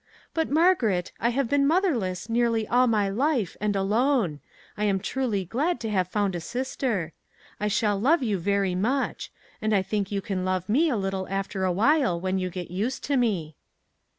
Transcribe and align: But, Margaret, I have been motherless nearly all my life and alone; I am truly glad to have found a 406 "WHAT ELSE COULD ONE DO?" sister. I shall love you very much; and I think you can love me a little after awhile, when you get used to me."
But, 0.33 0.49
Margaret, 0.49 1.11
I 1.19 1.29
have 1.29 1.47
been 1.47 1.67
motherless 1.67 2.27
nearly 2.27 2.67
all 2.67 2.87
my 2.87 3.07
life 3.07 3.55
and 3.61 3.75
alone; 3.75 4.39
I 4.75 4.85
am 4.85 4.99
truly 4.99 5.45
glad 5.45 5.79
to 5.81 5.91
have 5.91 6.07
found 6.07 6.33
a 6.33 6.39
406 6.39 6.55
"WHAT 6.55 6.57
ELSE 6.57 6.71
COULD 6.71 6.87
ONE 6.87 7.03
DO?" 7.03 7.09
sister. 7.11 7.13
I 7.59 7.67
shall 7.67 7.99
love 8.01 8.23
you 8.23 8.39
very 8.39 8.73
much; 8.73 9.31
and 9.61 9.75
I 9.75 9.83
think 9.83 10.11
you 10.11 10.23
can 10.23 10.43
love 10.43 10.67
me 10.67 10.89
a 10.89 10.97
little 10.97 11.27
after 11.29 11.65
awhile, 11.65 12.19
when 12.19 12.39
you 12.39 12.49
get 12.49 12.71
used 12.71 13.03
to 13.03 13.15
me." 13.15 13.55